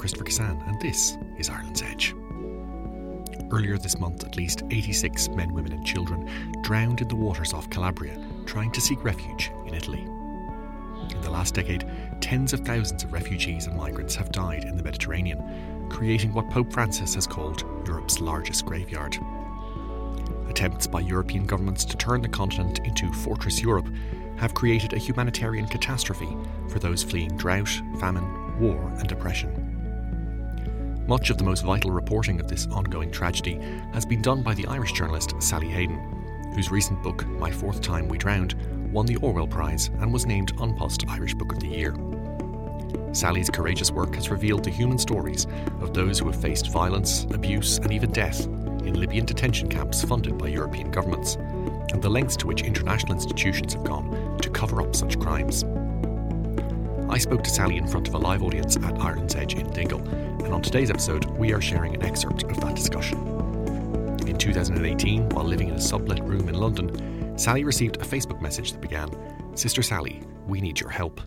[0.00, 2.14] Christopher Kissane, and this is Ireland's Edge.
[3.50, 6.26] Earlier this month, at least 86 men, women, and children
[6.62, 10.00] drowned in the waters off Calabria trying to seek refuge in Italy.
[10.00, 11.84] In the last decade,
[12.22, 16.72] tens of thousands of refugees and migrants have died in the Mediterranean, creating what Pope
[16.72, 19.18] Francis has called Europe's largest graveyard.
[20.48, 23.88] Attempts by European governments to turn the continent into Fortress Europe
[24.38, 26.34] have created a humanitarian catastrophe
[26.70, 29.59] for those fleeing drought, famine, war, and depression.
[31.10, 33.58] Much of the most vital reporting of this ongoing tragedy
[33.92, 35.98] has been done by the Irish journalist Sally Hayden,
[36.54, 38.54] whose recent book, My Fourth Time We Drowned,
[38.92, 41.96] won the Orwell Prize and was named An Post Irish Book of the Year.
[43.12, 45.48] Sally's courageous work has revealed the human stories
[45.80, 50.38] of those who have faced violence, abuse, and even death in Libyan detention camps funded
[50.38, 51.34] by European governments,
[51.92, 55.64] and the lengths to which international institutions have gone to cover up such crimes.
[57.10, 59.98] I spoke to Sally in front of a live audience at Ireland's Edge in Dingle,
[60.08, 63.18] and on today's episode, we are sharing an excerpt of that discussion.
[64.28, 68.70] In 2018, while living in a sublet room in London, Sally received a Facebook message
[68.70, 69.10] that began
[69.56, 71.20] Sister Sally, we need your help.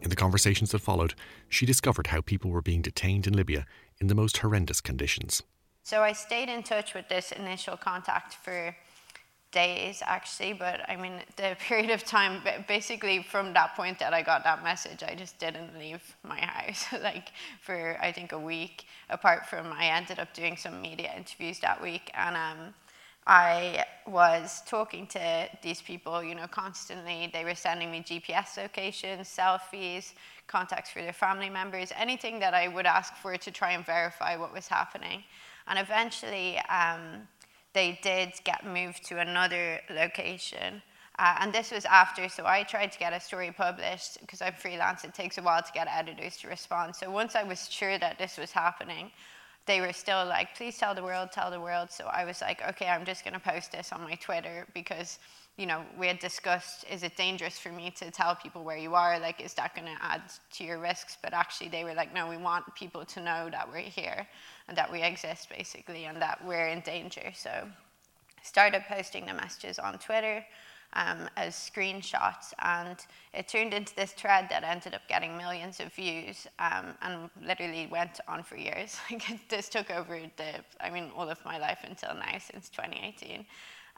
[0.00, 1.12] In the conversations that followed,
[1.50, 3.66] she discovered how people were being detained in Libya
[4.00, 5.42] in the most horrendous conditions.
[5.82, 8.74] So I stayed in touch with this initial contact for
[9.52, 14.22] days actually, but I mean, the period of time, basically from that point that I
[14.22, 17.28] got that message, I just didn't leave my house, like
[17.60, 21.80] for I think a week, apart from I ended up doing some media interviews that
[21.80, 22.10] week.
[22.14, 22.74] And um,
[23.26, 27.30] I was talking to these people, you know, constantly.
[27.32, 30.14] They were sending me GPS locations, selfies,
[30.48, 34.36] contacts for their family members, anything that I would ask for to try and verify
[34.36, 35.22] what was happening.
[35.68, 37.28] And eventually, um,
[37.74, 40.82] they did get moved to another location.
[41.18, 44.54] Uh, and this was after, so I tried to get a story published because I'm
[44.54, 45.04] freelance.
[45.04, 46.96] It takes a while to get editors to respond.
[46.96, 49.10] So once I was sure that this was happening,
[49.66, 51.90] they were still like, please tell the world, tell the world.
[51.90, 55.18] So I was like, okay, I'm just going to post this on my Twitter because,
[55.56, 58.94] you know, we had discussed, is it dangerous for me to tell people where you
[58.94, 59.20] are?
[59.20, 60.22] Like, is that going to add
[60.54, 61.16] to your risks?
[61.22, 64.26] But actually, they were like, no, we want people to know that we're here
[64.66, 67.30] and that we exist, basically, and that we're in danger.
[67.34, 67.68] So
[68.42, 70.44] started posting the messages on Twitter
[70.94, 72.96] um, as screenshots, and
[73.32, 77.88] it turned into this thread that ended up getting millions of views um, and literally
[77.90, 78.98] went on for years.
[79.48, 83.44] this took over the, I mean, all of my life until now, since 2018.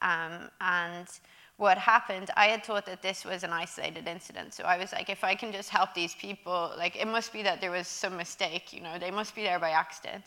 [0.03, 1.09] Um, and
[1.57, 4.55] what happened, I had thought that this was an isolated incident.
[4.55, 7.43] So I was like, if I can just help these people, like it must be
[7.43, 10.25] that there was some mistake, you know, they must be there by accident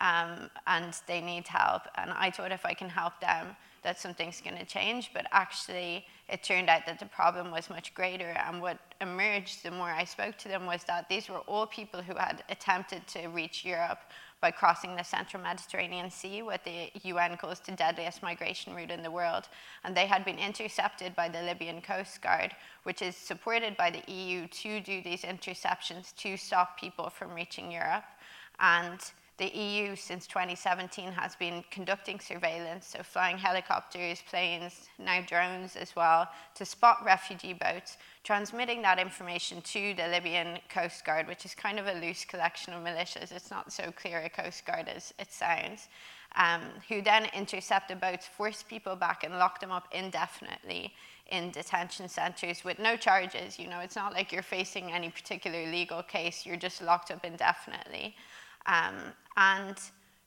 [0.00, 1.82] um, and they need help.
[1.96, 5.10] And I thought if I can help them, that something's going to change.
[5.14, 8.36] But actually, it turned out that the problem was much greater.
[8.46, 12.02] And what emerged the more I spoke to them was that these were all people
[12.02, 14.00] who had attempted to reach Europe
[14.40, 19.02] by crossing the central Mediterranean Sea, what the UN calls the deadliest migration route in
[19.02, 19.48] the world.
[19.84, 22.52] And they had been intercepted by the Libyan Coast Guard,
[22.82, 27.70] which is supported by the EU to do these interceptions to stop people from reaching
[27.70, 28.04] Europe.
[28.60, 29.00] And
[29.36, 35.96] the EU, since 2017, has been conducting surveillance, so flying helicopters, planes, now drones as
[35.96, 41.52] well, to spot refugee boats, transmitting that information to the Libyan Coast Guard, which is
[41.52, 43.32] kind of a loose collection of militias.
[43.32, 45.88] It's not so clear a Coast Guard as it sounds.
[46.36, 50.92] Um, who then intercept the boats, force people back, and lock them up indefinitely
[51.30, 53.58] in detention centres with no charges.
[53.58, 57.24] You know, it's not like you're facing any particular legal case, you're just locked up
[57.24, 58.16] indefinitely.
[58.66, 58.94] Um,
[59.36, 59.76] and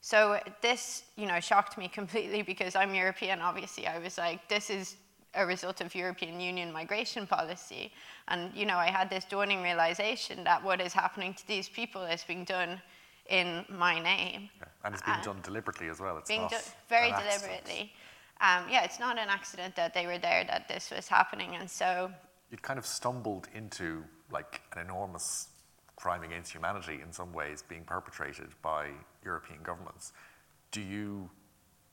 [0.02, 3.42] so this, you know, shocked me completely because I'm European.
[3.42, 4.96] Obviously, I was like, this is
[5.34, 7.92] a result of European Union migration policy.
[8.28, 12.04] And, you know, I had this dawning realization that what is happening to these people
[12.04, 12.82] is being done
[13.30, 14.50] in my name.
[14.60, 14.66] Yeah.
[14.84, 16.18] And it's being uh, done deliberately as well.
[16.18, 17.92] It's being done very deliberately.
[18.40, 21.56] Um, yeah, it's not an accident that they were there, that this was happening.
[21.56, 22.12] And so.
[22.50, 25.50] You'd kind of stumbled into like an enormous
[25.98, 28.92] crime against humanity in some ways being perpetrated by
[29.26, 30.14] European governments.
[30.72, 31.30] Do you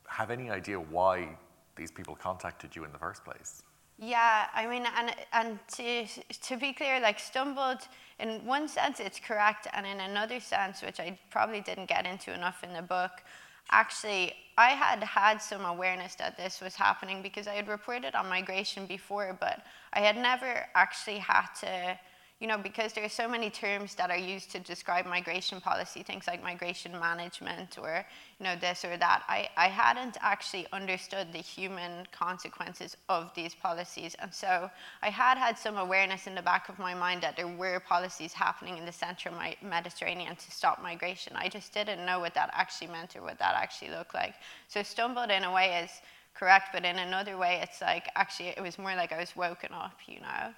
[0.06, 1.36] have any idea why
[1.74, 3.62] these people contacted you in the first place?
[3.98, 6.06] Yeah, I mean, and and to
[6.48, 7.82] to be clear, like stumbled
[8.18, 12.34] in one sense, it's correct, and in another sense, which I probably didn't get into
[12.34, 13.22] enough in the book,
[13.70, 18.28] actually, I had had some awareness that this was happening because I had reported on
[18.28, 21.98] migration before, but I had never actually had to
[22.40, 26.02] you know, because there are so many terms that are used to describe migration policy,
[26.02, 28.04] things like migration management or,
[28.38, 33.54] you know, this or that, I, I hadn't actually understood the human consequences of these
[33.54, 34.16] policies.
[34.18, 34.68] And so
[35.00, 38.32] I had had some awareness in the back of my mind that there were policies
[38.32, 41.34] happening in the central Mediterranean to stop migration.
[41.36, 44.34] I just didn't know what that actually meant or what that actually looked like.
[44.68, 45.90] So stumbled in a way is
[46.34, 49.72] correct, but in another way, it's like actually it was more like I was woken
[49.72, 50.52] up, you know.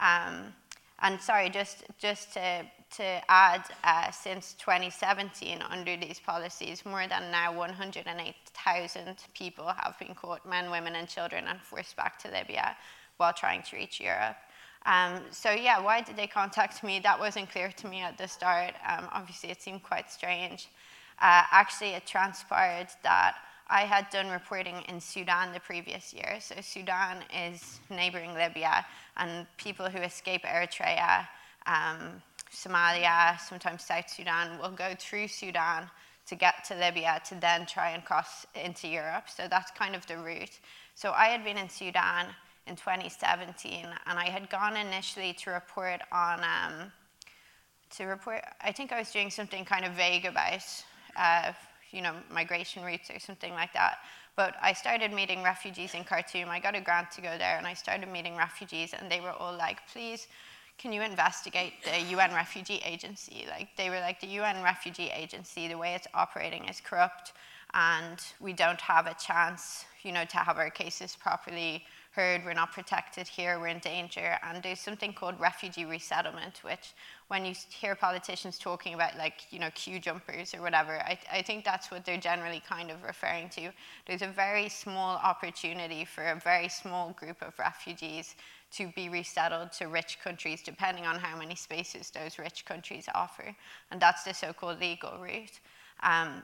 [0.00, 0.54] Um,
[1.00, 2.66] and sorry, just, just to,
[2.96, 10.14] to add, uh, since 2017, under these policies, more than now 108,000 people have been
[10.14, 12.76] caught, men, women, and children, and forced back to Libya
[13.18, 14.36] while trying to reach Europe.
[14.86, 16.98] Um, so yeah, why did they contact me?
[17.00, 18.74] That wasn't clear to me at the start.
[18.86, 20.68] Um, obviously, it seemed quite strange.
[21.20, 23.34] Uh, actually, it transpired that
[23.70, 26.38] I had done reporting in Sudan the previous year.
[26.40, 28.86] So Sudan is neighboring Libya,
[29.16, 31.26] and people who escape Eritrea,
[31.66, 35.90] um, Somalia, sometimes South Sudan, will go through Sudan
[36.26, 39.24] to get to Libya to then try and cross into Europe.
[39.28, 40.58] So that's kind of the route.
[40.94, 42.26] So I had been in Sudan
[42.66, 46.40] in 2017, and I had gone initially to report on.
[46.40, 46.92] Um,
[47.90, 50.60] to report, I think I was doing something kind of vague about
[51.16, 51.52] uh,
[51.90, 53.98] you know, migration routes or something like that.
[54.36, 56.48] But I started meeting refugees in Khartoum.
[56.48, 59.32] I got a grant to go there, and I started meeting refugees, and they were
[59.32, 60.28] all like, please,
[60.78, 63.46] can you investigate the UN Refugee Agency?
[63.48, 67.32] Like, they were like, the UN Refugee Agency, the way it's operating is corrupt,
[67.74, 71.84] and we don't have a chance, you know, to have our cases properly
[72.18, 74.28] heard, we're not protected here, we're in danger.
[74.42, 76.94] And there's something called refugee resettlement, which
[77.28, 81.42] when you hear politicians talking about like, you know, queue jumpers or whatever, I, I
[81.42, 83.70] think that's what they're generally kind of referring to.
[84.06, 88.34] There's a very small opportunity for a very small group of refugees
[88.72, 93.54] to be resettled to rich countries, depending on how many spaces those rich countries offer.
[93.92, 95.60] And that's the so-called legal route.
[96.02, 96.42] Um,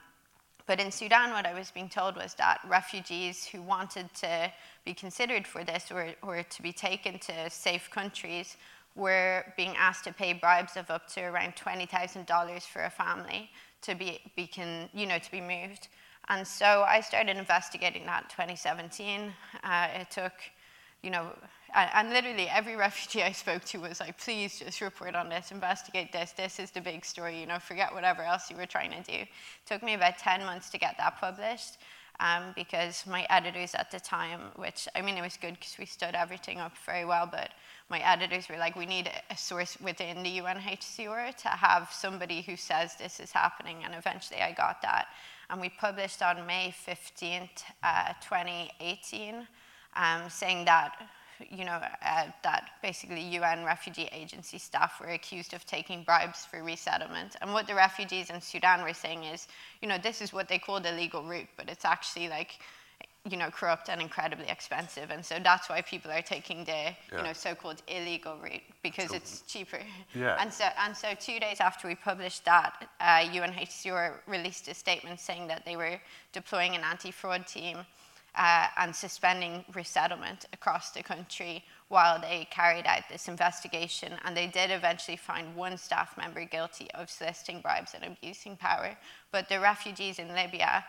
[0.67, 4.51] but in Sudan, what I was being told was that refugees who wanted to
[4.83, 8.57] be considered for this or, or to be taken to safe countries
[8.95, 13.49] were being asked to pay bribes of up to around $20,000 for a family
[13.81, 15.89] to be, be can, you know, to be moved.
[16.29, 19.33] And so I started investigating that in 2017.
[19.63, 20.33] Uh, it took,
[21.03, 21.27] you know,
[21.75, 25.51] and, and, literally every refugee I spoke to was like, please just report on this,
[25.51, 28.91] investigate this, this is the big story, you know, forget whatever else you were trying
[28.91, 29.19] to do.
[29.19, 29.27] It
[29.65, 31.77] took me about 10 months to get that published
[32.19, 35.85] um, because my editors at the time, which I mean, it was good because we
[35.85, 37.51] stood everything up very well, but
[37.89, 42.55] my editors were like, we need a source within the UNHCR to have somebody who
[42.55, 45.07] says this is happening, and eventually I got that.
[45.49, 49.47] And we published on May 15th, uh, 2018,
[49.95, 51.07] um, saying that
[51.49, 56.63] you know, uh, that basically UN refugee agency staff were accused of taking bribes for
[56.63, 57.35] resettlement.
[57.41, 59.47] And what the refugees in Sudan were saying is,
[59.81, 62.59] you know, this is what they call the legal route, but it's actually like,
[63.27, 65.09] you know, corrupt and incredibly expensive.
[65.09, 66.95] And so that's why people are taking the, yeah.
[67.17, 69.79] you know, so-called illegal route because so, it's cheaper.
[70.13, 70.37] Yeah.
[70.39, 75.19] And so, and so two days after we published that, uh, UNHCR released a statement
[75.19, 75.99] saying that they were
[76.33, 77.79] deploying an anti-fraud team
[78.37, 84.13] uh, and suspending resettlement across the country while they carried out this investigation.
[84.23, 88.97] And they did eventually find one staff member guilty of soliciting bribes and abusing power.
[89.31, 90.83] But the refugees in Libya,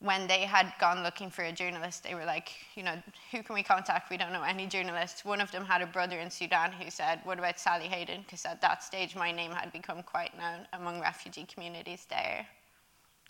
[0.00, 2.96] when they had gone looking for a journalist, they were like, you know,
[3.30, 4.10] who can we contact?
[4.10, 5.24] We don't know any journalists.
[5.24, 8.22] One of them had a brother in Sudan who said, what about Sally Hayden?
[8.22, 12.46] Because at that stage, my name had become quite known among refugee communities there.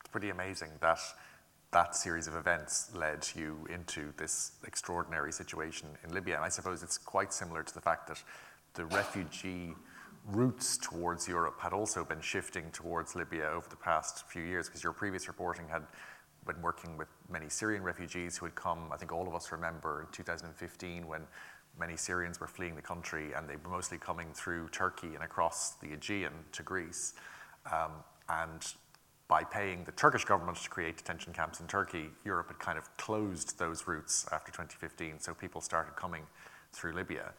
[0.01, 0.99] It's pretty amazing that
[1.73, 6.37] that series of events led you into this extraordinary situation in Libya.
[6.37, 8.23] And I suppose it's quite similar to the fact that
[8.75, 9.75] the refugee
[10.27, 14.85] routes towards Europe had also been shifting towards Libya over the past few years, because
[14.85, 15.83] your previous reporting had
[16.47, 20.03] been working with many Syrian refugees who had come, I think all of us remember
[20.03, 21.23] in 2015 when
[21.79, 25.73] many Syrians were fleeing the country and they were mostly coming through Turkey and across
[25.77, 27.15] the Aegean to Greece.
[27.73, 27.93] Um,
[28.29, 28.63] and
[29.29, 32.95] by paying the Turkish government to create detention camps in Turkey, Europe had kind of
[32.97, 36.23] closed those routes after 2015, so people started coming
[36.73, 37.33] through Libya.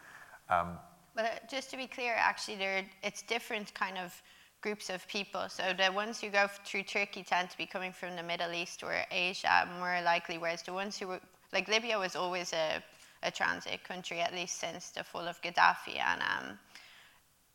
[0.49, 0.79] Um,
[1.15, 4.19] but uh, just to be clear, actually, there, it's different kind of
[4.61, 5.47] groups of people.
[5.49, 8.81] So the ones who go through Turkey tend to be coming from the Middle East
[8.81, 11.19] or Asia more likely, whereas the ones who were,
[11.51, 12.81] like Libya was always a,
[13.21, 15.99] a transit country, at least since the fall of Gaddafi.
[15.99, 16.59] And um,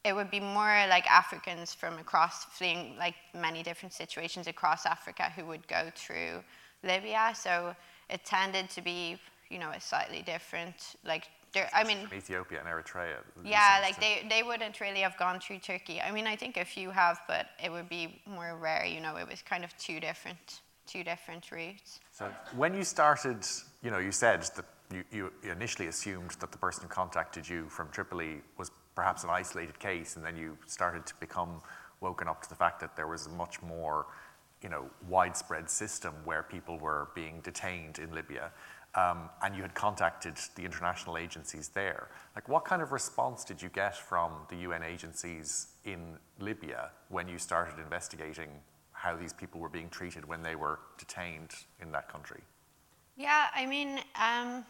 [0.04, 5.32] it would be more like Africans from across, fleeing like many different situations across Africa
[5.34, 6.42] who would go through
[6.82, 7.32] Libya.
[7.34, 7.74] So
[8.08, 9.18] it tended to be,
[9.50, 13.16] you know, a slightly different, like there, I mean, from Ethiopia and Eritrea.
[13.44, 16.00] yeah, like they, they wouldn't really have gone through Turkey.
[16.00, 18.84] I mean, I think a few have, but it would be more rare.
[18.84, 22.00] You know, it was kind of two different two different routes.
[22.10, 23.46] So when you started,
[23.82, 27.68] you know, you said that you, you initially assumed that the person who contacted you
[27.68, 31.62] from Tripoli was perhaps an isolated case, and then you started to become
[32.00, 34.06] woken up to the fact that there was a much more,
[34.60, 38.50] you know, widespread system where people were being detained in Libya.
[38.96, 42.08] Um, and you had contacted the international agencies there.
[42.34, 47.28] Like, what kind of response did you get from the UN agencies in Libya when
[47.28, 48.50] you started investigating
[48.90, 52.40] how these people were being treated when they were detained in that country?
[53.16, 54.64] Yeah, I mean, um,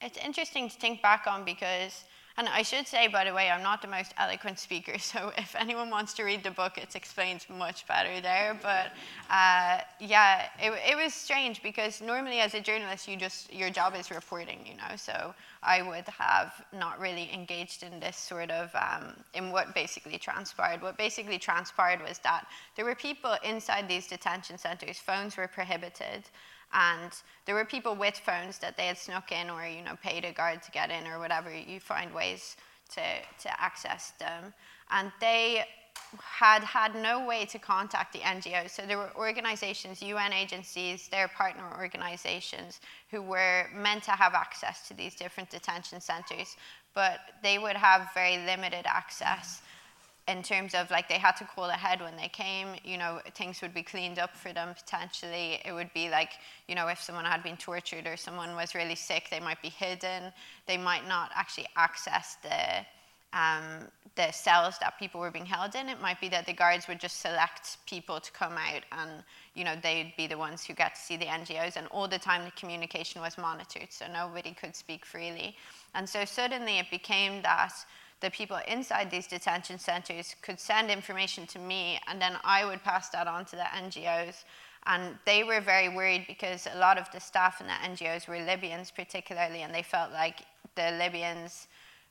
[0.00, 2.02] it's interesting to think back on because,
[2.38, 5.56] and I should say, by the way, I'm not the most eloquent speaker, so if
[5.56, 8.58] anyone wants to read the book, it's explained much better there.
[8.62, 8.92] But
[9.30, 13.94] uh, yeah, it, it was strange because normally as a journalist, you just, your job
[13.96, 18.70] is reporting, you know, so I would have not really engaged in this sort of,
[18.74, 20.82] um, in what basically transpired.
[20.82, 26.24] What basically transpired was that there were people inside these detention centers, phones were prohibited
[26.76, 27.10] and
[27.46, 30.32] there were people with phones that they had snuck in or you know paid a
[30.32, 32.56] guard to get in or whatever you find ways
[32.94, 33.02] to,
[33.40, 34.52] to access them.
[34.90, 35.64] And they
[36.20, 41.26] had had no way to contact the ngos so there were organizations un agencies their
[41.26, 42.80] partner organizations
[43.10, 46.56] who were meant to have access to these different detention centers
[46.94, 49.62] but they would have very limited access
[50.28, 53.62] in terms of like they had to call ahead when they came you know things
[53.62, 55.60] would be cleaned up for them potentially.
[55.64, 56.30] It would be like
[56.68, 59.68] you know if someone had been tortured or someone was really sick they might be
[59.68, 60.32] hidden.
[60.66, 62.84] They might not actually access the
[63.32, 65.88] um, the cells that people were being held in.
[65.90, 69.22] It might be that the guards would just select people to come out and
[69.54, 72.18] you know they'd be the ones who get to see the ngos and all the
[72.18, 75.56] time the communication was monitored so nobody could speak freely.
[75.94, 77.72] And so suddenly it became that
[78.20, 82.82] the people inside these detention centers could send information to me, and then I would
[82.82, 84.44] pass that on to the NGOs.
[84.86, 88.38] And they were very worried because a lot of the staff in the NGOs were
[88.38, 90.42] Libyans, particularly, and they felt like
[90.76, 91.66] the Libyans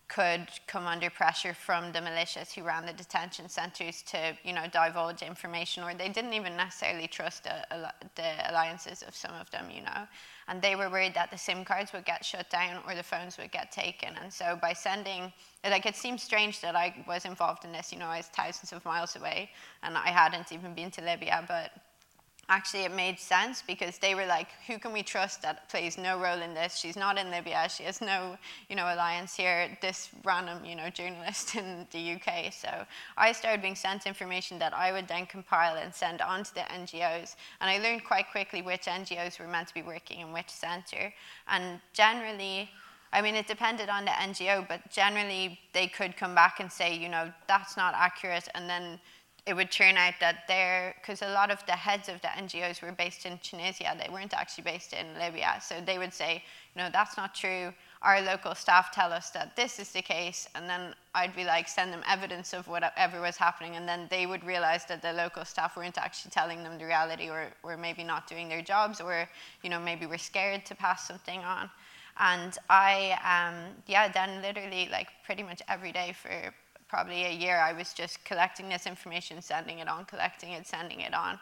[0.08, 4.66] could come under pressure from the militias who ran the detention centers to, you know,
[4.72, 9.70] divulge information, or they didn't even necessarily trust the, the alliances of some of them,
[9.70, 10.08] you know.
[10.48, 13.38] And they were worried that the SIM cards would get shut down or the phones
[13.40, 14.10] would get taken.
[14.22, 15.34] And so by sending,
[15.64, 18.72] like, it seems strange that I was involved in this, you know, I was thousands
[18.72, 19.50] of miles away
[19.82, 21.72] and I hadn't even been to Libya, but
[22.48, 26.20] actually it made sense because they were like, who can we trust that plays no
[26.20, 26.76] role in this?
[26.78, 27.68] She's not in Libya.
[27.70, 28.38] She has no,
[28.70, 29.76] you know, alliance here.
[29.82, 32.54] This random, you know, journalist in the UK.
[32.54, 32.70] So
[33.18, 36.62] I started being sent information that I would then compile and send on to the
[36.62, 37.36] NGOs.
[37.62, 41.14] And I learned quite quickly which NGOs were meant to be working in which center.
[41.48, 42.70] And generally,
[43.12, 46.96] I mean, it depended on the NGO, but generally they could come back and say,
[46.96, 48.50] you know, that's not accurate.
[48.54, 49.00] And then
[49.46, 52.82] it would turn out that they're, because a lot of the heads of the NGOs
[52.82, 55.60] were based in Tunisia, they weren't actually based in Libya.
[55.62, 56.44] So they would say,
[56.76, 57.72] no, that's not true.
[58.02, 60.50] Our local staff tell us that this is the case.
[60.56, 63.76] And then I'd be like, send them evidence of whatever was happening.
[63.76, 67.30] And then they would realize that the local staff weren't actually telling them the reality
[67.30, 69.30] or, or maybe not doing their jobs or,
[69.62, 71.70] you know, maybe were scared to pass something on.
[72.18, 76.52] And I, um, yeah, then literally like pretty much every day for
[76.96, 81.02] probably a year, I was just collecting this information, sending it on, collecting it, sending
[81.02, 81.38] it on.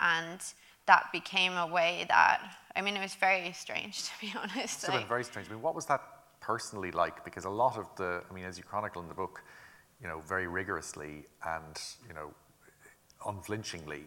[0.00, 0.38] And
[0.84, 2.42] that became a way that,
[2.76, 4.84] I mean, it was very strange, to be honest.
[4.84, 5.48] It's been very strange.
[5.48, 6.02] I mean, what was that
[6.40, 7.24] personally like?
[7.24, 9.42] Because a lot of the, I mean, as you chronicle in the book,
[10.02, 12.34] you know, very rigorously and, you know,
[13.26, 14.02] unflinchingly,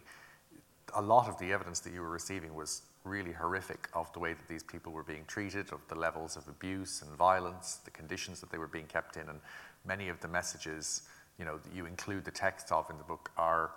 [0.93, 4.33] a lot of the evidence that you were receiving was really horrific of the way
[4.33, 8.39] that these people were being treated, of the levels of abuse and violence, the conditions
[8.39, 9.39] that they were being kept in, and
[9.85, 11.03] many of the messages,
[11.37, 13.71] you know, that you include the text of in the book are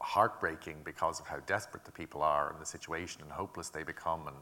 [0.00, 4.26] heartbreaking because of how desperate the people are and the situation and hopeless they become,
[4.26, 4.36] and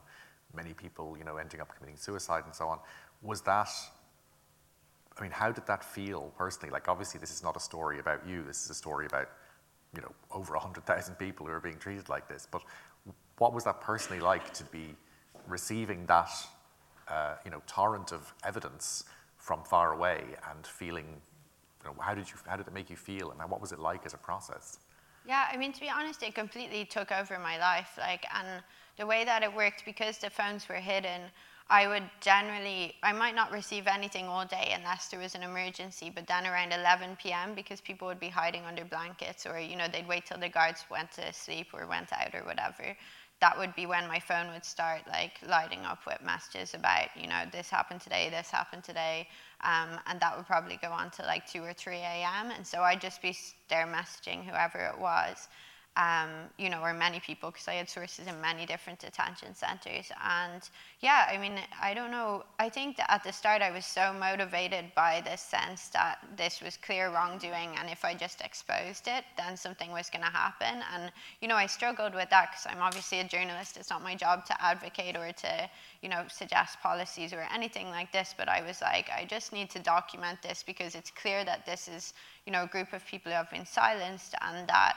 [0.55, 2.79] many people, you know, ending up committing suicide and so on.
[3.23, 3.69] Was that?
[5.19, 6.71] I mean, how did that feel personally?
[6.71, 8.43] Like, obviously, this is not a story about you.
[8.43, 9.29] This is a story about,
[9.95, 12.49] you know, over 100,000 people who are being treated like this.
[12.51, 12.63] But
[13.39, 14.95] what was that personally like to be
[15.47, 16.31] receiving that,
[17.09, 19.05] uh, you know, torrent of evidence
[19.51, 21.09] from far away and feeling,
[21.83, 23.81] you know, how did you, how did it make you feel, and what was it
[23.81, 24.79] like as a process?
[25.27, 27.99] Yeah, I mean, to be honest, it completely took over my life.
[27.99, 28.63] Like, and
[28.97, 31.23] the way that it worked, because the phones were hidden,
[31.69, 36.13] I would generally, I might not receive anything all day unless there was an emergency,
[36.15, 39.89] but then around 11 p.m., because people would be hiding under blankets or, you know,
[39.93, 42.97] they'd wait till the guards went to sleep or went out or whatever,
[43.41, 47.27] that would be when my phone would start like lighting up with messages about, you
[47.27, 49.27] know, this happened today, this happened today.
[49.63, 52.51] Um, and that would probably go on to like 2 or 3 a.m.
[52.55, 53.37] And so I'd just be
[53.69, 55.49] there messaging whoever it was
[55.97, 60.11] um, you know, or many people, because I had sources in many different detention centres.
[60.25, 60.63] And
[61.01, 62.45] yeah, I mean, I don't know.
[62.59, 66.63] I think that at the start I was so motivated by this sense that this
[66.63, 70.83] was clear wrongdoing, and if I just exposed it, then something was going to happen.
[70.95, 73.77] And you know, I struggled with that because I'm obviously a journalist.
[73.77, 75.71] It's not my job to advocate or to,
[76.03, 78.33] you know, suggest policies or anything like this.
[78.37, 81.89] But I was like, I just need to document this because it's clear that this
[81.89, 82.15] is,
[82.47, 84.97] you know, a group of people who have been silenced, and that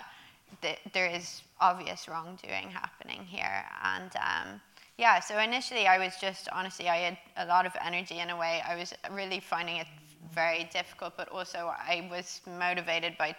[0.62, 3.66] th- there is obvious wrongdoing happening here.
[3.84, 4.62] And um,
[4.98, 8.38] yeah, so initially I was just, honestly, I had a lot of energy in a
[8.38, 8.62] way.
[8.68, 9.88] I was really finding it
[10.34, 13.36] very difficult, but also I was motivated by,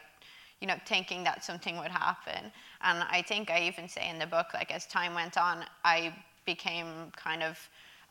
[0.61, 2.53] you know, thinking that something would happen.
[2.83, 6.15] And I think I even say in the book, like as time went on, I
[6.45, 7.59] became kind of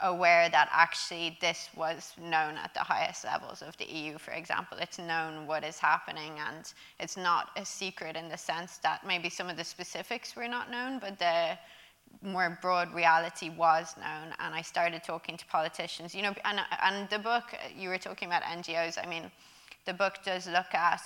[0.03, 4.77] aware that actually this was known at the highest levels of the EU, for example.
[4.79, 9.29] It's known what is happening, and it's not a secret in the sense that maybe
[9.29, 11.57] some of the specifics were not known, but the
[12.21, 14.33] more broad reality was known.
[14.39, 18.27] And I started talking to politicians, you know, and, and the book, you were talking
[18.27, 19.31] about NGOs, I mean,
[19.85, 21.01] the book does look at,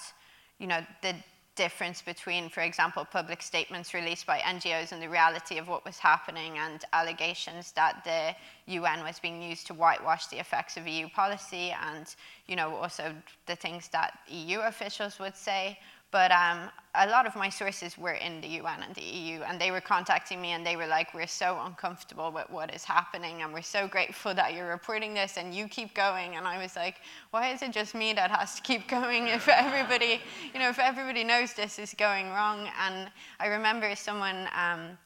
[0.60, 1.16] you know, the
[1.58, 5.98] difference between, for example, public statements released by NGOs and the reality of what was
[5.98, 8.36] happening and allegations that the
[8.72, 12.16] UN was being used to whitewash the effects of EU policy and,
[12.48, 13.14] you know, also
[13.48, 15.78] the things that EU officials would say
[16.12, 19.60] but um, a lot of my sources were in the UN and the EU, and
[19.60, 23.42] they were contacting me and they were like, We're so uncomfortable with what is happening,
[23.42, 26.36] and we're so grateful that you're reporting this and you keep going.
[26.36, 26.96] And I was like,
[27.32, 30.22] Why is it just me that has to keep going if everybody,
[30.54, 32.70] you know, if everybody knows this is going wrong?
[32.82, 34.98] And I remember someone, um,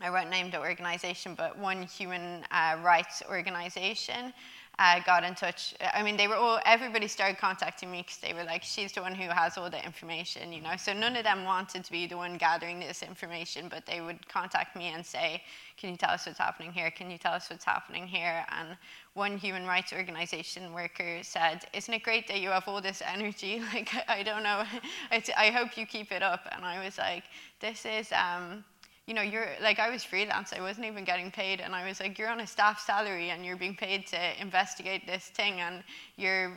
[0.00, 4.32] I won't name the organization, but one human uh, rights organization
[4.80, 5.74] uh, got in touch.
[5.92, 9.02] I mean, they were all, everybody started contacting me because they were like, she's the
[9.02, 10.74] one who has all the information, you know.
[10.78, 14.26] So none of them wanted to be the one gathering this information, but they would
[14.26, 15.42] contact me and say,
[15.76, 16.90] can you tell us what's happening here?
[16.90, 18.46] Can you tell us what's happening here?
[18.58, 18.68] And
[19.12, 23.62] one human rights organization worker said, isn't it great that you have all this energy?
[23.74, 24.64] Like, I don't know,
[25.36, 26.48] I hope you keep it up.
[26.52, 27.24] And I was like,
[27.60, 28.64] this is, um,
[29.10, 31.60] you know, you're like, I was freelance, I wasn't even getting paid.
[31.60, 35.04] And I was like, you're on a staff salary and you're being paid to investigate
[35.04, 35.60] this thing.
[35.60, 35.82] And
[36.16, 36.56] you're,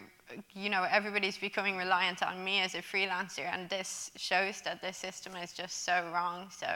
[0.53, 3.51] you know, everybody's becoming reliant on me as a freelancer.
[3.51, 6.47] And this shows that the system is just so wrong.
[6.55, 6.67] So,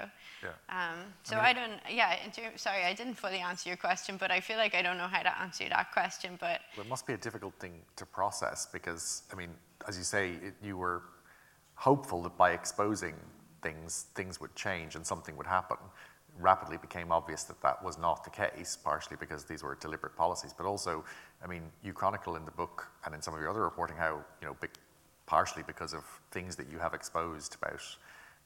[0.41, 0.49] yeah.
[0.69, 2.15] um, so I, mean, I don't, yeah,
[2.55, 5.21] sorry, I didn't fully answer your question, but I feel like I don't know how
[5.21, 6.37] to answer that question.
[6.39, 9.51] But well, it must be a difficult thing to process because, I mean,
[9.87, 11.03] as you say, it, you were
[11.75, 13.13] hopeful that by exposing
[13.61, 15.77] things, things would change and something would happen.
[16.39, 20.53] Rapidly became obvious that that was not the case, partially because these were deliberate policies,
[20.53, 21.03] but also,
[21.43, 24.21] I mean, you chronicle in the book and in some of your other reporting how,
[24.41, 24.55] you know,
[25.25, 27.81] partially because of things that you have exposed about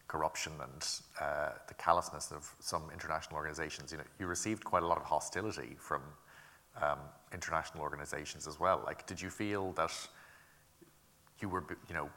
[0.08, 0.88] corruption and
[1.20, 5.04] uh, the callousness of some international organizations, you know, you received quite a lot of
[5.04, 6.02] hostility from
[6.82, 7.00] um,
[7.34, 8.82] international organizations as well.
[8.86, 9.92] Like, did you feel that
[11.40, 12.10] you were, you know,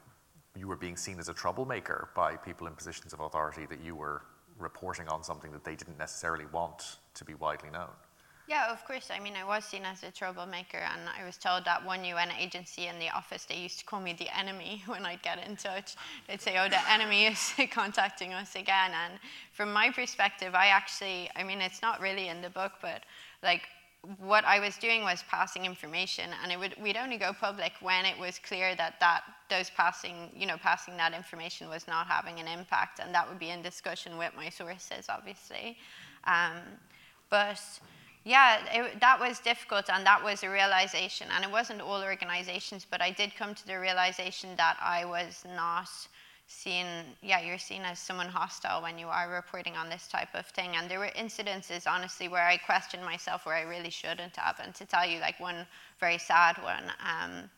[0.56, 3.94] you were being seen as a troublemaker by people in positions of authority that you
[3.94, 4.22] were
[4.58, 7.90] reporting on something that they didn't necessarily want to be widely known.
[8.46, 9.10] Yeah, of course.
[9.10, 12.30] I mean, I was seen as a troublemaker, and I was told that one UN
[12.38, 15.56] agency in the office, they used to call me the enemy when I'd get in
[15.56, 15.96] touch.
[16.28, 18.92] They'd say, oh, the enemy is contacting us again.
[18.92, 19.14] And
[19.52, 23.02] from my perspective, I actually, I mean, it's not really in the book, but
[23.42, 23.62] like
[24.18, 28.04] what I was doing was passing information, and it would we'd only go public when
[28.04, 32.38] it was clear that that those passing you know passing that information was not having
[32.40, 35.76] an impact, and that would be in discussion with my sources, obviously.
[36.24, 36.56] Um,
[37.30, 37.60] but
[38.24, 42.86] yeah, it, that was difficult, and that was a realization, and it wasn't all organizations,
[42.90, 45.88] but I did come to the realization that I was not
[46.46, 46.86] seen,
[47.22, 50.76] yeah, you're seen as someone hostile when you are reporting on this type of thing.
[50.76, 54.60] And there were incidences, honestly, where I questioned myself where I really shouldn't have.
[54.62, 55.66] And to tell you, like, one
[56.00, 57.50] very sad one, um,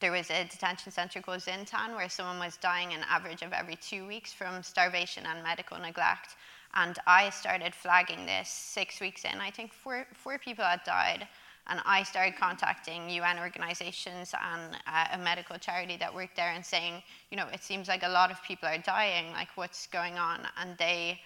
[0.00, 3.76] there was a detention center called Zintan where someone was dying an average of every
[3.76, 6.34] two weeks from starvation and medical neglect.
[6.74, 9.40] And I started flagging this six weeks in.
[9.40, 11.28] I think four, four people had died.
[11.68, 16.64] And I started contacting UN organizations and uh, a medical charity that worked there and
[16.64, 20.18] saying, you know, it seems like a lot of people are dying, like what's going
[20.18, 20.40] on?
[20.60, 21.20] And they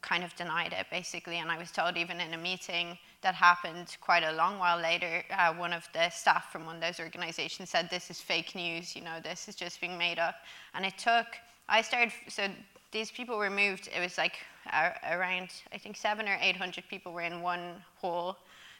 [0.00, 1.38] kind of denied it basically.
[1.38, 5.24] And I was told even in a meeting that happened quite a long while later,
[5.36, 8.94] uh, one of the staff from one of those organizations said, this is fake news,
[8.94, 10.36] you know, this is just being made up.
[10.74, 11.26] And it took,
[11.68, 12.48] I started, so
[12.92, 14.34] these people were moved, it was like
[14.72, 18.36] uh, around, I think, seven or 800 people were in one hole.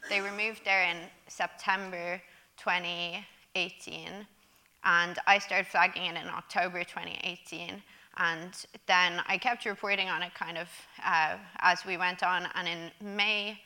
[0.09, 2.21] They were moved there in September
[2.59, 4.27] 2018,
[4.85, 7.83] and I started flagging it in October 2018.
[8.19, 8.53] And
[8.87, 10.69] then I kept reporting on it kind of
[11.05, 12.49] uh, as we went on.
[12.55, 13.59] And in May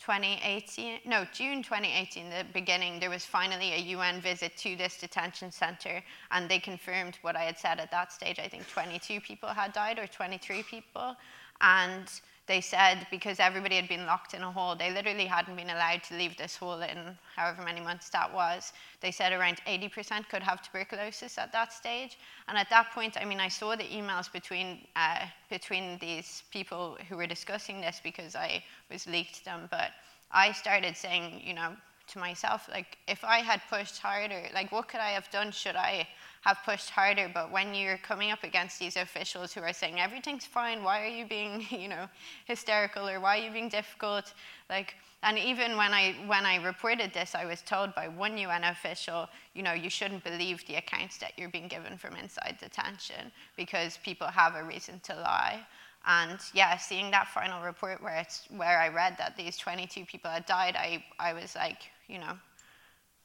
[0.00, 5.52] 2018, no, June 2018, the beginning, there was finally a UN visit to this detention
[5.52, 8.40] center, and they confirmed what I had said at that stage.
[8.40, 11.14] I think 22 people had died, or 23 people.
[11.60, 12.08] And
[12.46, 16.02] they said because everybody had been locked in a hole, they literally hadn't been allowed
[16.04, 18.72] to leave this hole in however many months that was.
[19.00, 22.18] They said around 80% could have tuberculosis at that stage.
[22.48, 26.98] And at that point, I mean, I saw the emails between, uh, between these people
[27.08, 29.68] who were discussing this because I was leaked them.
[29.70, 29.92] But
[30.32, 31.76] I started saying, you know,
[32.08, 35.52] to myself, like, if I had pushed harder, like, what could I have done?
[35.52, 36.08] Should I
[36.42, 37.30] have pushed harder.
[37.32, 41.08] But when you're coming up against these officials who are saying everything's fine, why are
[41.08, 42.06] you being, you know,
[42.44, 44.34] hysterical or why are you being difficult?
[44.68, 48.64] Like, and even when I when I reported this, I was told by one UN
[48.64, 53.30] official, you know, you shouldn't believe the accounts that you're being given from inside detention
[53.56, 55.60] because people have a reason to lie.
[56.04, 60.30] And yeah, seeing that final report where it's where I read that these 22 people
[60.32, 62.36] had died, I I was like, you know,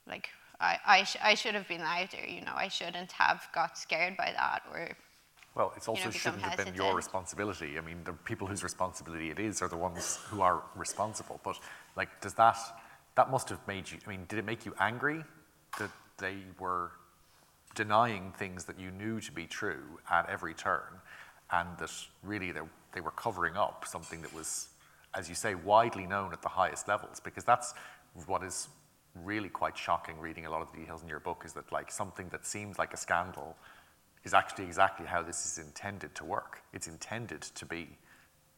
[0.07, 3.77] like I, I, sh- I should have been louder, you know, I shouldn't have got
[3.77, 4.89] scared by that or.
[5.55, 7.77] Well, it also you know, shouldn't have been your responsibility.
[7.77, 11.39] I mean, the people whose responsibility it is are the ones who are responsible.
[11.43, 11.59] But,
[11.95, 12.57] like, does that,
[13.15, 15.23] that must have made you, I mean, did it make you angry
[15.79, 16.91] that they were
[17.75, 21.01] denying things that you knew to be true at every turn
[21.51, 21.91] and that
[22.23, 22.61] really they,
[22.93, 24.69] they were covering up something that was,
[25.15, 27.19] as you say, widely known at the highest levels?
[27.19, 27.73] Because that's
[28.25, 28.67] what is
[29.23, 31.91] really quite shocking reading a lot of the details in your book is that like
[31.91, 33.55] something that seems like a scandal
[34.23, 36.61] is actually exactly how this is intended to work.
[36.73, 37.89] It's intended to be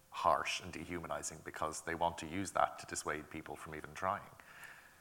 [0.10, 4.22] harsh and dehumanizing because they want to use that to dissuade people from even trying.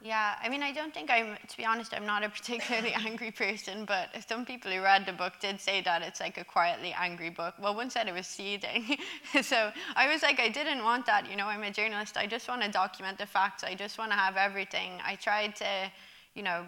[0.00, 3.32] Yeah, I mean, I don't think I'm, to be honest, I'm not a particularly angry
[3.32, 6.94] person, but some people who read the book did say that it's like a quietly
[6.96, 7.54] angry book.
[7.61, 8.96] Well, one said it was seething.
[9.42, 11.28] so I was like, I didn't want that.
[11.28, 12.16] You know, I'm a journalist.
[12.16, 13.64] I just want to document the facts.
[13.64, 14.92] I just want to have everything.
[15.04, 15.90] I tried to,
[16.34, 16.64] you know,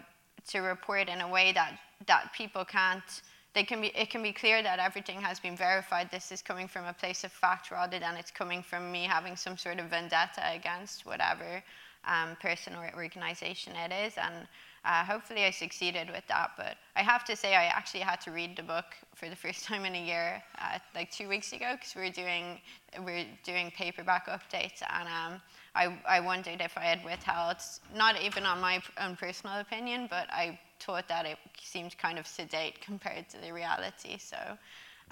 [0.48, 3.22] to report in a way that, that people can't,
[3.54, 6.10] they can be, it can be clear that everything has been verified.
[6.10, 9.36] This is coming from a place of fact rather than it's coming from me having
[9.36, 11.62] some sort of vendetta against whatever
[12.04, 14.14] um, person or organization it is.
[14.16, 14.46] And
[14.84, 16.52] uh, hopefully I succeeded with that.
[16.56, 19.64] But I have to say, I actually had to read the book for the first
[19.64, 22.60] time in a year, uh, like two weeks ago, because we were doing
[23.04, 25.40] we are doing paperback updates, and um,
[25.74, 27.56] I I wondered if I had withheld,
[27.94, 32.26] not even on my own personal opinion, but I thought that it seemed kind of
[32.26, 34.18] sedate compared to the reality.
[34.18, 34.36] So,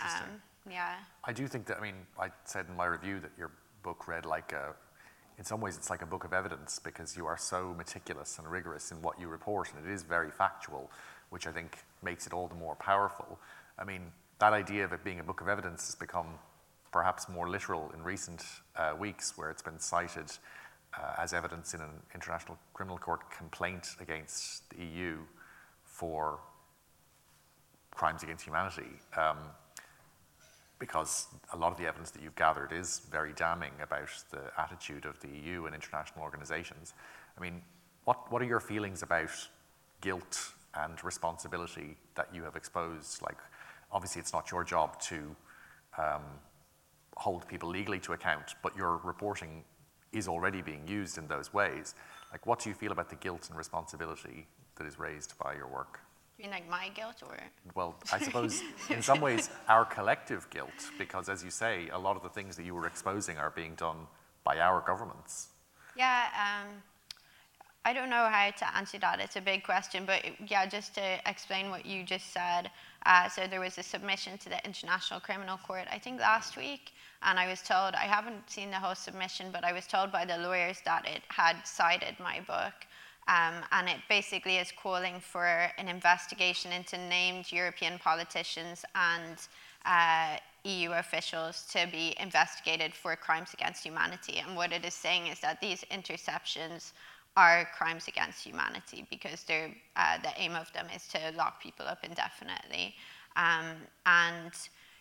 [0.00, 0.94] um, yeah.
[1.24, 1.78] I do think that.
[1.78, 4.74] I mean, I said in my review that your book read like a
[5.38, 8.50] in some ways it's like a book of evidence because you are so meticulous and
[8.50, 10.90] rigorous in what you report and it is very factual
[11.30, 13.38] which i think makes it all the more powerful.
[13.78, 16.26] I mean that idea of it being a book of evidence has become
[16.92, 18.44] perhaps more literal in recent
[18.76, 20.30] uh, weeks where it's been cited
[20.96, 25.18] uh, as evidence in an international criminal court complaint against the eu
[25.84, 26.38] for
[27.90, 28.86] crimes against humanity.
[29.16, 29.38] Um,
[30.78, 35.04] because a lot of the evidence that you've gathered is very damning about the attitude
[35.04, 36.94] of the EU and international organizations.
[37.36, 37.62] I mean,
[38.04, 39.30] what, what are your feelings about
[40.00, 43.22] guilt and responsibility that you have exposed?
[43.22, 43.38] Like,
[43.90, 45.36] obviously, it's not your job to
[45.98, 46.22] um,
[47.16, 49.64] hold people legally to account, but your reporting
[50.12, 51.94] is already being used in those ways.
[52.32, 55.66] Like, what do you feel about the guilt and responsibility that is raised by your
[55.66, 56.00] work?
[56.38, 57.36] You mean like my guilt or?
[57.74, 62.16] Well, I suppose in some ways our collective guilt, because as you say, a lot
[62.16, 64.06] of the things that you were exposing are being done
[64.44, 65.48] by our governments.
[65.96, 66.68] Yeah, um,
[67.84, 69.18] I don't know how to answer that.
[69.18, 72.70] It's a big question, but yeah, just to explain what you just said.
[73.04, 76.92] Uh, so there was a submission to the International Criminal Court, I think last week,
[77.22, 80.24] and I was told, I haven't seen the whole submission, but I was told by
[80.24, 82.74] the lawyers that it had cited my book.
[83.28, 89.36] Um, and it basically is calling for an investigation into named European politicians and
[89.84, 94.42] uh, EU officials to be investigated for crimes against humanity.
[94.44, 96.92] And what it is saying is that these interceptions
[97.36, 101.98] are crimes against humanity because uh, the aim of them is to lock people up
[102.02, 102.94] indefinitely.
[103.36, 104.52] Um, and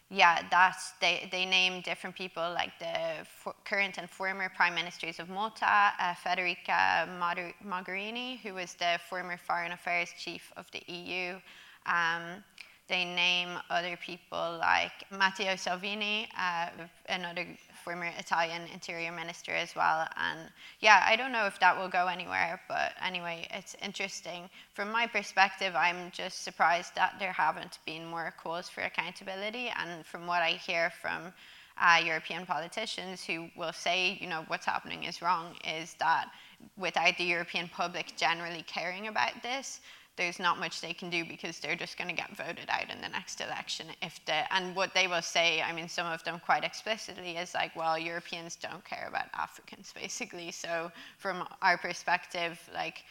[0.10, 5.20] yeah, that's, they, they name different people like the for, current and former prime ministers
[5.20, 7.08] of Malta, uh, Federica
[7.66, 11.36] Mogherini, who was the former foreign affairs chief of the EU.
[11.86, 12.44] Um,
[12.88, 16.70] they name other people like Matteo Salvini, uh,
[17.10, 17.46] another
[17.88, 20.06] former Italian interior minister as well.
[20.18, 20.40] And
[20.82, 24.50] yeah, I don't know if that will go anywhere, but anyway, it's interesting.
[24.74, 29.72] From my perspective, I'm just surprised that there haven't been more calls for accountability.
[29.80, 31.32] And from what I hear from
[31.80, 36.26] uh, European politicians who will say, you know, what's happening is wrong, is that
[36.76, 39.80] without the European public generally caring about this,
[40.18, 43.00] there's not much they can do because they're just going to get voted out in
[43.02, 46.42] the next election if the and what they will say i mean some of them
[46.44, 50.52] quite explicitly is like well europeans don't care about africans basically.
[50.52, 53.04] So from our perspective like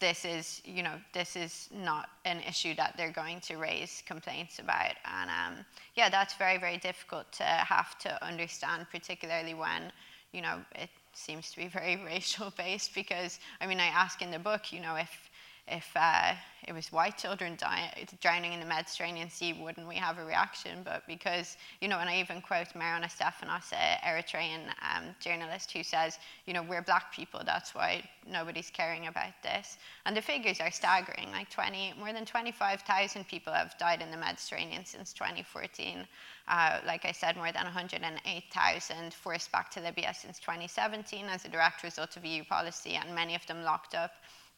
[0.00, 4.58] this is you know this is not an issue that they're going to raise complaints
[4.58, 4.94] about.
[5.04, 9.92] And um, yeah that's very very difficult to have to understand particularly when
[10.32, 14.30] you know it seems to be very racial based because i mean i ask in
[14.30, 15.30] the book you know if
[15.68, 16.34] if uh,
[16.66, 20.82] it was white children dying, drowning in the Mediterranean Sea, wouldn't we have a reaction?
[20.84, 25.82] But because, you know, and I even quote Meron Estefanos, an Eritrean um, journalist, who
[25.82, 29.78] says, you know, we're black people, that's why nobody's caring about this.
[30.04, 34.16] And the figures are staggering, like 20, more than 25,000 people have died in the
[34.16, 36.06] Mediterranean since 2014.
[36.48, 41.48] Uh, like I said, more than 108,000 forced back to Libya since 2017 as a
[41.48, 44.12] direct result of EU policy, and many of them locked up.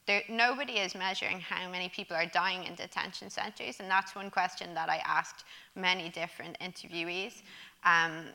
[0.07, 4.31] There, nobody is measuring how many people are dying in detention centres, and that's one
[4.31, 7.43] question that I asked many different interviewees.
[7.85, 8.27] Um,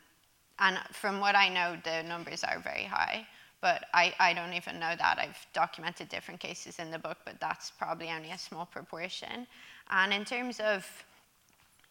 [0.59, 3.25] and from what I know, the numbers are very high,
[3.61, 5.19] but I, I don't even know that.
[5.19, 9.45] I've documented different cases in the book, but that's probably only a small proportion.
[9.91, 10.85] And in terms of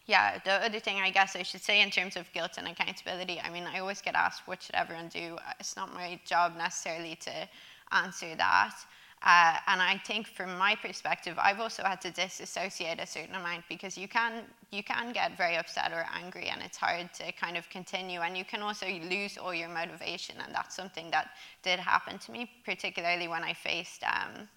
[0.09, 3.41] yeah, the other thing I guess I should say in terms of guilt and accountability,
[3.45, 5.37] I mean, I always get asked, what should everyone do?
[5.61, 7.49] It's not my job necessarily to
[7.93, 8.75] answer that.
[9.23, 13.65] Uh, and I think from my perspective, I've also had to disassociate a certain amount
[13.69, 17.57] because you can, you can get very upset or angry and it's hard to kind
[17.57, 18.21] of continue.
[18.21, 20.37] And you can also lose all your motivation.
[20.45, 21.31] And that's something that
[21.63, 24.49] did happen to me, particularly when I faced, um,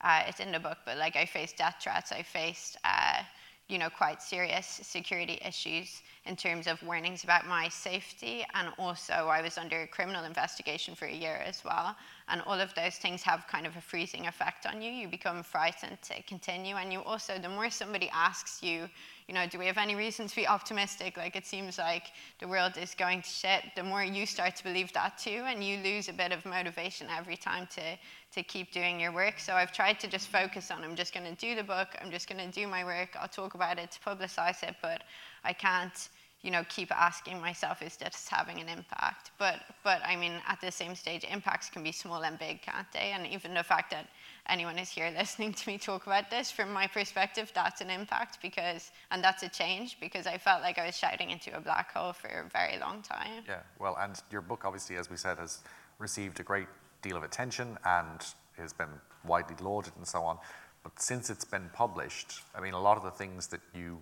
[0.00, 3.22] uh, it's in the book, but like I faced death threats, I faced, uh,
[3.70, 8.44] you know, quite serious security issues in terms of warnings about my safety.
[8.54, 11.96] And also, I was under criminal investigation for a year as well.
[12.28, 14.90] And all of those things have kind of a freezing effect on you.
[14.90, 16.76] You become frightened to continue.
[16.76, 18.88] And you also, the more somebody asks you,
[19.30, 21.16] you know, do we have any reason to be optimistic?
[21.16, 22.06] Like it seems like
[22.40, 23.62] the world is going to shit.
[23.76, 27.06] The more you start to believe that too, and you lose a bit of motivation
[27.16, 27.96] every time to
[28.34, 29.38] to keep doing your work.
[29.38, 32.10] So I've tried to just focus on I'm just going to do the book, I'm
[32.10, 35.02] just going to do my work, I'll talk about it to publicize it, but
[35.44, 36.08] I can't
[36.42, 39.30] you know, keep asking myself, is this having an impact?
[39.38, 42.86] But, but I mean, at the same stage, impacts can be small and big, can't
[42.92, 43.12] they?
[43.14, 44.06] And even the fact that
[44.48, 48.38] anyone is here listening to me talk about this, from my perspective, that's an impact
[48.42, 51.92] because, and that's a change because I felt like I was shouting into a black
[51.92, 53.44] hole for a very long time.
[53.48, 55.60] Yeah, well, and your book, obviously, as we said, has
[55.98, 56.68] received a great
[57.02, 58.24] deal of attention and
[58.56, 58.88] has been
[59.24, 60.38] widely lauded and so on.
[60.82, 64.00] But since it's been published, I mean, a lot of the things that you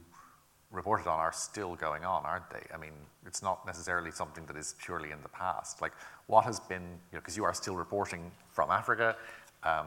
[0.71, 2.63] reported on are still going on, aren't they?
[2.73, 2.93] I mean,
[3.27, 5.81] it's not necessarily something that is purely in the past.
[5.81, 5.93] Like,
[6.27, 9.17] what has been, you know, because you are still reporting from Africa,
[9.63, 9.87] um,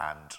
[0.00, 0.36] and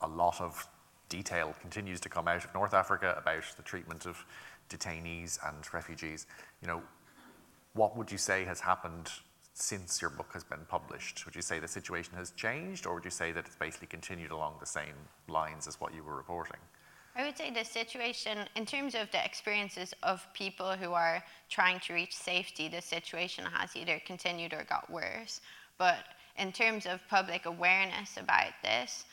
[0.00, 0.66] a lot of
[1.08, 4.24] detail continues to come out of North Africa about the treatment of
[4.68, 6.26] detainees and refugees.
[6.62, 6.82] You know,
[7.74, 9.10] what would you say has happened
[9.54, 11.26] since your book has been published?
[11.26, 14.30] Would you say the situation has changed, or would you say that it's basically continued
[14.30, 14.94] along the same
[15.28, 16.60] lines as what you were reporting?
[17.16, 21.80] I would say the situation, in terms of the experiences of people who are trying
[21.80, 25.40] to reach safety, the situation has either continued or got worse.
[25.76, 25.98] But
[26.40, 29.04] in terms of public awareness about this,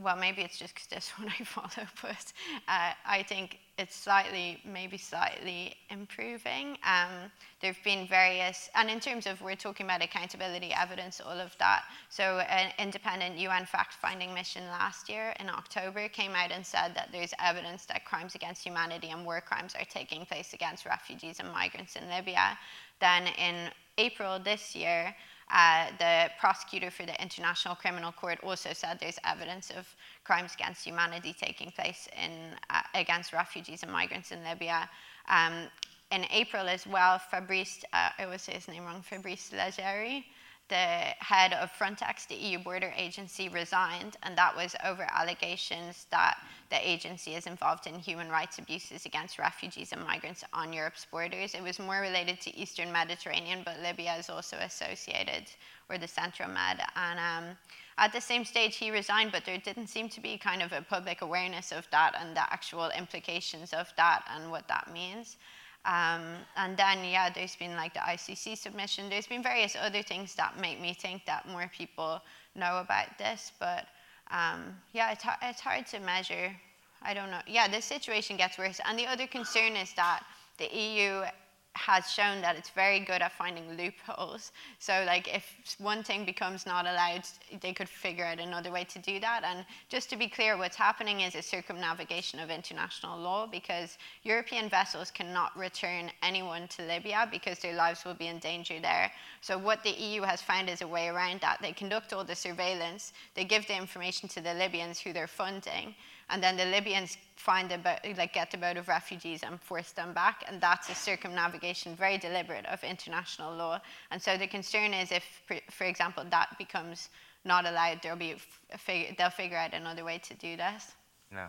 [0.00, 2.32] well, maybe it's just because this one I follow, but
[2.66, 6.78] uh, I think it's slightly, maybe slightly improving.
[6.84, 7.30] Um,
[7.60, 11.54] there have been various, and in terms of we're talking about accountability, evidence, all of
[11.58, 11.84] that.
[12.08, 16.94] So, an independent UN fact finding mission last year in October came out and said
[16.94, 21.38] that there's evidence that crimes against humanity and war crimes are taking place against refugees
[21.38, 22.58] and migrants in Libya.
[23.00, 25.14] Then, in April this year,
[25.52, 29.86] uh, the prosecutor for the International Criminal Court also said there's evidence of
[30.24, 34.88] crimes against humanity taking place in, uh, against refugees and migrants in Libya.
[35.28, 35.68] Um,
[36.10, 40.24] in April as well, Fabrice, uh, I always say his name wrong, Fabrice Leggeri,
[40.72, 46.38] the head of Frontex, the EU border agency, resigned, and that was over allegations that
[46.70, 51.54] the agency is involved in human rights abuses against refugees and migrants on Europe's borders.
[51.54, 55.44] It was more related to Eastern Mediterranean, but Libya is also associated,
[55.90, 56.80] or the Central Med.
[56.96, 57.56] And um,
[57.98, 60.80] at the same stage, he resigned, but there didn't seem to be kind of a
[60.80, 65.36] public awareness of that and the actual implications of that and what that means.
[65.84, 69.08] Um, and then, yeah, there's been like the ICC submission.
[69.08, 72.20] There's been various other things that make me think that more people
[72.54, 73.52] know about this.
[73.58, 73.86] But
[74.30, 76.54] um, yeah, it's, it's hard to measure.
[77.02, 77.40] I don't know.
[77.46, 78.80] Yeah, this situation gets worse.
[78.86, 80.24] And the other concern is that
[80.58, 81.24] the EU
[81.74, 84.52] has shown that it's very good at finding loopholes.
[84.78, 87.22] So, like, if one thing becomes not allowed,
[87.60, 89.42] they could figure out another way to do that.
[89.44, 94.68] And just to be clear, what's happening is a circumnavigation of international law because European
[94.68, 99.10] vessels cannot return anyone to Libya because their lives will be in danger there.
[99.40, 101.58] So, what the EU has found is a way around that.
[101.62, 105.94] They conduct all the surveillance, they give the information to the Libyans who they're funding,
[106.32, 110.44] and then the Libyans find boat, like get boat of refugees and force them back,
[110.48, 113.80] and that's a circumnavigation, very deliberate, of international law.
[114.10, 115.24] And so the concern is if,
[115.70, 117.10] for example, that becomes
[117.44, 118.36] not allowed, there'll be
[118.78, 120.92] fig- they'll figure out another way to do this.
[121.30, 121.48] Yeah,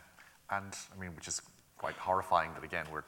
[0.51, 1.41] and I mean, which is
[1.77, 3.03] quite horrifying that again we're,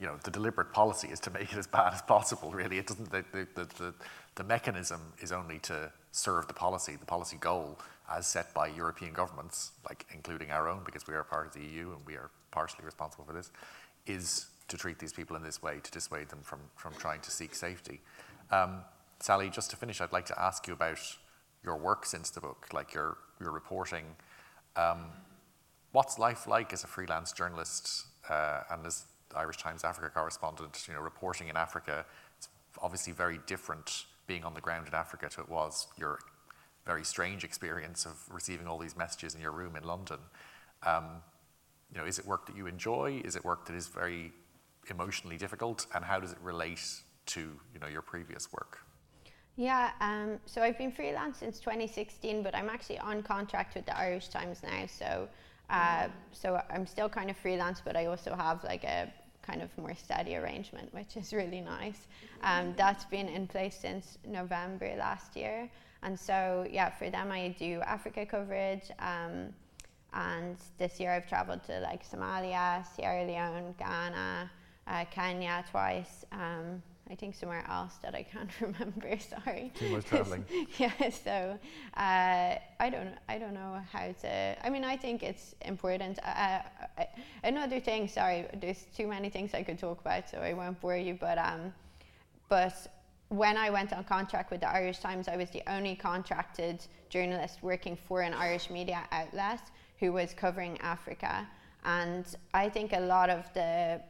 [0.00, 2.50] you know, the deliberate policy is to make it as bad as possible.
[2.50, 3.10] Really, it doesn't.
[3.10, 3.94] The the, the,
[4.34, 7.76] the mechanism is only to serve the policy, the policy goal
[8.08, 11.60] as set by European governments, like including our own, because we are part of the
[11.60, 13.50] EU and we are partially responsible for this,
[14.06, 17.32] is to treat these people in this way, to dissuade them from, from trying to
[17.32, 18.00] seek safety.
[18.52, 18.82] Um,
[19.18, 21.00] Sally, just to finish, I'd like to ask you about
[21.64, 24.04] your work since the book, like your, your reporting.
[24.76, 25.06] Um,
[25.90, 30.94] what's life like as a freelance journalist uh, and as Irish Times Africa correspondent, you
[30.94, 32.06] know, reporting in Africa?
[32.38, 32.48] It's
[32.80, 36.18] obviously very different being on the ground in Africa to it was your
[36.86, 40.18] very strange experience of receiving all these messages in your room in London.
[40.82, 41.22] Um,
[41.92, 43.22] you know, is it work that you enjoy?
[43.24, 44.32] Is it work that is very
[44.90, 45.86] emotionally difficult?
[45.94, 46.82] And how does it relate
[47.26, 47.40] to
[47.72, 48.80] you know your previous work?
[49.56, 53.96] Yeah, um, so I've been freelance since 2016, but I'm actually on contract with the
[53.96, 54.84] Irish Times now.
[54.86, 55.28] So,
[55.70, 59.12] uh, so I'm still kind of freelance, but I also have like a
[59.46, 62.06] kind of more steady arrangement, which is really nice.
[62.42, 65.70] Um, that's been in place since November last year.
[66.02, 68.90] And so, yeah, for them, I do Africa coverage.
[68.98, 69.52] Um,
[70.12, 74.50] and this year I've traveled to like Somalia, Sierra Leone, Ghana,
[74.86, 76.24] uh, Kenya twice.
[76.32, 79.18] Um, I think somewhere else that I can't remember.
[79.18, 79.72] Sorry.
[79.74, 80.44] Too much traveling.
[80.78, 81.10] yeah.
[81.10, 81.58] So
[81.96, 83.14] uh, I don't.
[83.28, 84.66] I don't know how to.
[84.66, 86.18] I mean, I think it's important.
[86.24, 86.60] Uh,
[86.98, 87.04] uh,
[87.42, 88.08] another thing.
[88.08, 91.14] Sorry, there's too many things I could talk about, so I won't bore you.
[91.20, 91.72] But um,
[92.48, 92.74] but
[93.28, 97.62] when I went on contract with the Irish Times, I was the only contracted journalist
[97.62, 99.60] working for an Irish media outlet
[99.98, 101.46] who was covering Africa.
[101.84, 104.00] And I think a lot of the,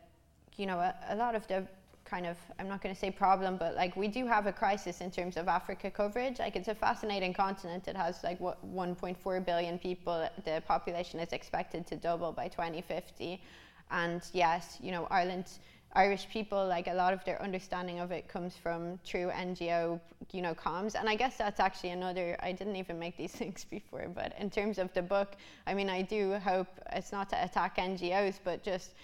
[0.57, 1.66] you know, a, a lot of the
[2.14, 5.00] kind of, I'm not going to say problem, but like we do have a crisis
[5.00, 6.38] in terms of Africa coverage.
[6.38, 7.88] Like it's a fascinating continent.
[7.88, 10.29] It has like what 1.4 billion people.
[10.44, 13.42] The population is expected to double by 2050.
[13.90, 15.46] And yes, you know, Ireland
[15.96, 20.00] Irish people, like a lot of their understanding of it comes from true NGO,
[20.33, 20.94] you know, comms.
[20.98, 24.50] And I guess that's actually another, I didn't even make these things before, but in
[24.50, 28.64] terms of the book, I mean, I do hope it's not to attack NGOs, but
[28.64, 28.94] just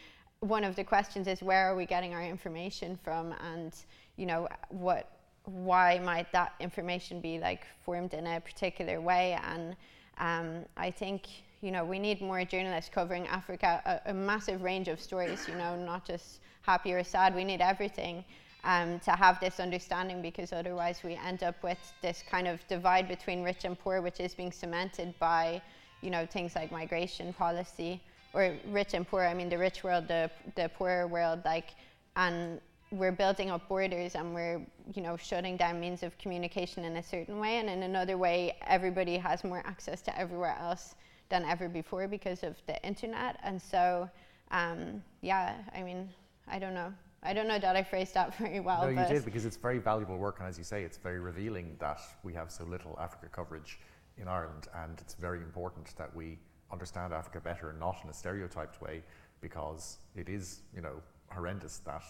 [0.41, 3.75] one of the questions is where are we getting our information from and,
[4.17, 5.11] you know, what,
[5.45, 9.39] why might that information be like formed in a particular way?
[9.45, 9.77] And
[10.17, 11.27] um, I think,
[11.61, 15.55] you know, we need more journalists covering Africa, a, a massive range of stories, you
[15.57, 17.35] know, not just happy or sad.
[17.35, 18.25] We need everything
[18.65, 23.09] um, to have this understanding because otherwise we end up with this kind of divide
[23.09, 25.61] between rich and poor, which is being cemented by,
[26.01, 28.01] you know, things like migration policy
[28.33, 29.23] or rich and poor.
[29.23, 31.71] I mean, the rich world, the the poorer world, like,
[32.17, 32.61] and
[32.93, 34.61] we're building up borders and we're,
[34.95, 38.57] you know, shutting down means of communication in a certain way, and in another way,
[38.67, 40.97] everybody has more access to everywhere else
[41.29, 44.09] than ever before because of the internet, and so.
[44.53, 46.09] Um, yeah, I mean,
[46.49, 46.93] I don't know.
[47.23, 48.83] I don't know that I phrased that very well.
[48.83, 51.77] No, you did because it's very valuable work, and as you say, it's very revealing
[51.79, 53.79] that we have so little Africa coverage
[54.19, 56.39] in Ireland, and it's very important that we
[56.73, 59.03] understand Africa better, not in a stereotyped way,
[59.41, 62.05] because it is, you know, horrendous that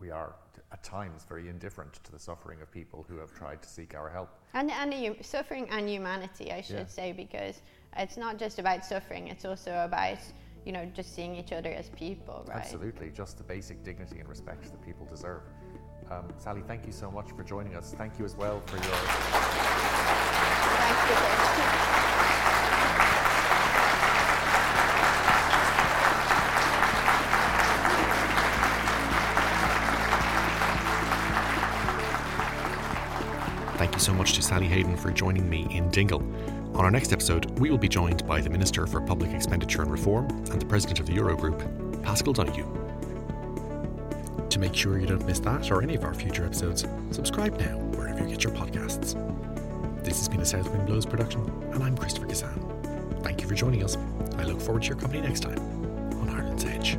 [0.00, 0.34] we are
[0.70, 4.08] at times very indifferent to the suffering of people who have tried to seek our
[4.08, 4.30] help.
[4.54, 6.86] And, and suffering and humanity, I should yeah.
[6.86, 7.62] say, because
[7.96, 10.18] it's not just about suffering, it's also about
[10.64, 12.58] you know, just seeing each other as people, right?
[12.58, 15.40] Absolutely, just the basic dignity and respect that people deserve.
[16.10, 17.94] Um, Sally, thank you so much for joining us.
[17.96, 18.84] Thank you as well for your.
[20.90, 22.17] Thank you
[34.08, 36.22] so much to Sally Hayden for joining me in Dingle.
[36.74, 39.90] On our next episode, we will be joined by the Minister for Public Expenditure and
[39.90, 42.72] Reform and the President of the Eurogroup, Paschal Donohoe.
[44.48, 47.76] To make sure you don't miss that or any of our future episodes, subscribe now
[47.98, 49.12] wherever you get your podcasts.
[50.02, 51.42] This has been a South Wind Blows production,
[51.74, 53.22] and I'm Christopher Kissane.
[53.22, 53.98] Thank you for joining us.
[54.38, 55.58] I look forward to your company next time
[56.18, 56.98] on Ireland's Edge.